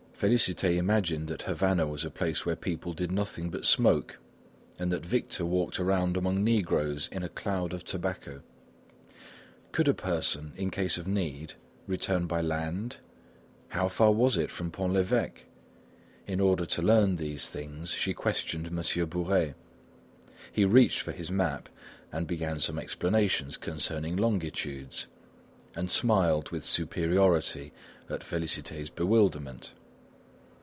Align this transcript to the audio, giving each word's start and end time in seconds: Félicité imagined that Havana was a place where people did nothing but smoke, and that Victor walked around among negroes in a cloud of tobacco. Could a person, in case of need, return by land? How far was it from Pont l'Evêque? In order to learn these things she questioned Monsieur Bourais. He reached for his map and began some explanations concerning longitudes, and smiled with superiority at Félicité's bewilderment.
Félicité 0.23 0.77
imagined 0.77 1.27
that 1.29 1.41
Havana 1.41 1.87
was 1.87 2.05
a 2.05 2.11
place 2.11 2.45
where 2.45 2.55
people 2.55 2.93
did 2.93 3.11
nothing 3.11 3.49
but 3.49 3.65
smoke, 3.65 4.19
and 4.77 4.91
that 4.91 5.03
Victor 5.03 5.43
walked 5.43 5.79
around 5.79 6.15
among 6.15 6.43
negroes 6.43 7.09
in 7.11 7.23
a 7.23 7.27
cloud 7.29 7.73
of 7.73 7.83
tobacco. 7.83 8.43
Could 9.71 9.87
a 9.87 9.95
person, 9.95 10.53
in 10.55 10.69
case 10.69 10.99
of 10.99 11.07
need, 11.07 11.55
return 11.87 12.27
by 12.27 12.39
land? 12.39 12.97
How 13.69 13.89
far 13.89 14.11
was 14.11 14.37
it 14.37 14.51
from 14.51 14.69
Pont 14.69 14.93
l'Evêque? 14.93 15.47
In 16.27 16.39
order 16.39 16.67
to 16.67 16.83
learn 16.83 17.15
these 17.15 17.49
things 17.49 17.91
she 17.93 18.13
questioned 18.13 18.71
Monsieur 18.71 19.07
Bourais. 19.07 19.55
He 20.51 20.65
reached 20.65 21.01
for 21.01 21.13
his 21.13 21.31
map 21.31 21.67
and 22.11 22.27
began 22.27 22.59
some 22.59 22.77
explanations 22.77 23.57
concerning 23.57 24.17
longitudes, 24.17 25.07
and 25.75 25.89
smiled 25.89 26.51
with 26.51 26.63
superiority 26.63 27.73
at 28.07 28.19
Félicité's 28.19 28.91
bewilderment. 28.91 29.73